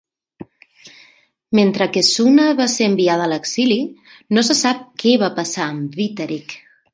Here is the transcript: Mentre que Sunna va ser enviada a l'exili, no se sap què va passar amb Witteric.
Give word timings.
Mentre 1.59 1.87
que 1.97 2.03
Sunna 2.07 2.47
va 2.61 2.67
ser 2.77 2.87
enviada 2.93 3.27
a 3.27 3.31
l'exili, 3.35 3.79
no 4.39 4.45
se 4.49 4.57
sap 4.63 4.81
què 5.05 5.15
va 5.27 5.31
passar 5.41 5.69
amb 5.69 6.01
Witteric. 6.01 6.59